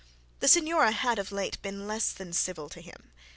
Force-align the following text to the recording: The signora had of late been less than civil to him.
The 0.39 0.47
signora 0.47 0.89
had 0.93 1.19
of 1.19 1.31
late 1.31 1.61
been 1.61 1.85
less 1.85 2.11
than 2.11 2.33
civil 2.33 2.69
to 2.69 2.81
him. 2.81 3.11